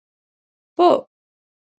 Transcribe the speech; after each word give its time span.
په 0.77 0.87